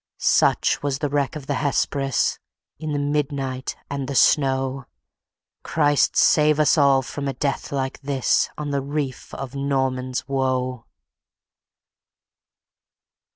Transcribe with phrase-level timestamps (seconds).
[0.17, 2.39] Such was the wreck of the Hesperus,
[2.79, 4.85] In the midnight and the snow!
[5.61, 10.87] Christ save us all from a death like this, On the reef of Norman's Woe!